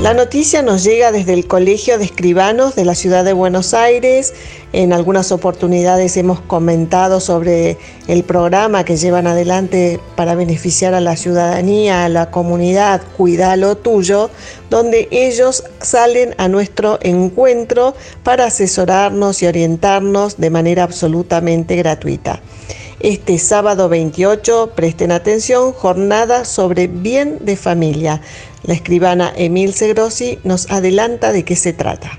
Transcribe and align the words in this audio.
La 0.00 0.14
noticia 0.14 0.62
nos 0.62 0.82
llega 0.82 1.12
desde 1.12 1.34
el 1.34 1.46
Colegio 1.46 1.98
de 1.98 2.06
Escribanos 2.06 2.74
de 2.74 2.86
la 2.86 2.94
Ciudad 2.94 3.22
de 3.22 3.34
Buenos 3.34 3.74
Aires. 3.74 4.32
En 4.72 4.94
algunas 4.94 5.30
oportunidades 5.30 6.16
hemos 6.16 6.40
comentado 6.40 7.20
sobre 7.20 7.76
el 8.08 8.24
programa 8.24 8.82
que 8.82 8.96
llevan 8.96 9.26
adelante 9.26 10.00
para 10.16 10.34
beneficiar 10.34 10.94
a 10.94 11.02
la 11.02 11.16
ciudadanía, 11.16 12.06
a 12.06 12.08
la 12.08 12.30
comunidad, 12.30 13.02
Cuida 13.18 13.54
lo 13.56 13.76
tuyo, 13.76 14.30
donde 14.70 15.06
ellos 15.10 15.64
salen 15.82 16.34
a 16.38 16.48
nuestro 16.48 16.98
encuentro 17.02 17.94
para 18.22 18.46
asesorarnos 18.46 19.42
y 19.42 19.48
orientarnos 19.48 20.38
de 20.38 20.48
manera 20.48 20.82
absolutamente 20.82 21.76
gratuita. 21.76 22.40
Este 23.00 23.38
sábado 23.38 23.88
28, 23.88 24.72
presten 24.76 25.10
atención, 25.10 25.72
jornada 25.72 26.44
sobre 26.44 26.86
bien 26.86 27.38
de 27.40 27.56
familia. 27.56 28.20
La 28.62 28.74
escribana 28.74 29.32
Emil 29.36 29.72
Segrossi 29.72 30.38
nos 30.44 30.70
adelanta 30.70 31.32
de 31.32 31.42
qué 31.42 31.56
se 31.56 31.72
trata. 31.72 32.18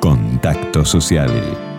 Contacto 0.00 0.84
social 0.84 1.71